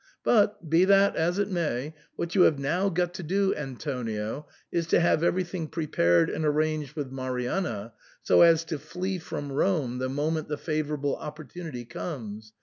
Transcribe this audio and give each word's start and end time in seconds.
But, 0.23 0.67
be 0.67 0.83
that 0.85 1.15
as 1.15 1.37
it 1.37 1.51
may, 1.51 1.93
what 2.15 2.33
you 2.33 2.41
have 2.41 2.57
now 2.57 2.89
got 2.89 3.13
to 3.13 3.21
do, 3.21 3.53
Antonio, 3.55 4.47
is 4.71 4.87
to 4.87 4.99
have 4.99 5.21
everything 5.23 5.67
prepared 5.67 6.27
and 6.27 6.43
arranged 6.43 6.95
with 6.95 7.11
Marianna, 7.11 7.93
so 8.23 8.41
as 8.41 8.63
to 8.65 8.79
flee 8.79 9.19
from 9.19 9.51
Rome 9.51 9.99
the 9.99 10.09
moment 10.09 10.47
the 10.47 10.57
favourable 10.57 11.17
op 11.17 11.37
portunity 11.37 11.87
comes. 11.87 12.51